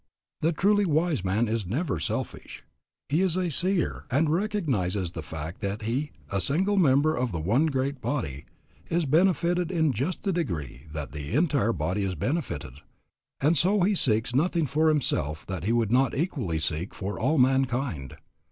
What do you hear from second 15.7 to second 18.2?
would not equally seek for all mankind.